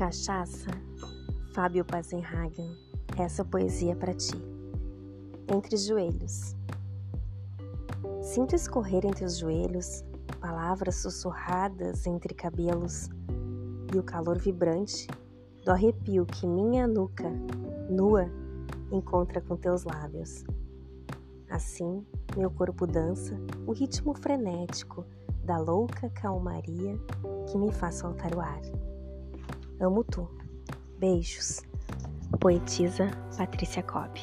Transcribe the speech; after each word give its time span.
Cachaça, 0.00 0.70
Fábio 1.52 1.84
Pazenhagen, 1.84 2.74
essa 3.18 3.44
poesia 3.44 3.94
para 3.94 4.14
ti. 4.14 4.32
Entre 5.46 5.74
os 5.74 5.84
joelhos. 5.84 6.56
Sinto 8.22 8.54
escorrer 8.54 9.04
entre 9.04 9.26
os 9.26 9.36
joelhos 9.36 10.02
palavras 10.40 11.02
sussurradas 11.02 12.06
entre 12.06 12.32
cabelos 12.32 13.10
e 13.94 13.98
o 13.98 14.02
calor 14.02 14.38
vibrante 14.38 15.06
do 15.66 15.70
arrepio 15.70 16.24
que 16.24 16.46
minha 16.46 16.86
nuca, 16.86 17.30
nua, 17.90 18.24
encontra 18.90 19.42
com 19.42 19.54
teus 19.54 19.84
lábios. 19.84 20.46
Assim, 21.50 22.06
meu 22.38 22.50
corpo 22.50 22.86
dança 22.86 23.38
o 23.66 23.72
ritmo 23.72 24.14
frenético 24.14 25.04
da 25.44 25.58
louca 25.58 26.08
calmaria 26.08 26.98
que 27.50 27.58
me 27.58 27.70
faz 27.70 28.00
faltar 28.00 28.34
o 28.34 28.40
ar. 28.40 28.62
Amo 29.80 30.04
tu. 30.04 30.28
Beijos. 30.98 31.62
Poetisa 32.38 33.10
Patrícia 33.38 33.82
Cobb. 33.82 34.14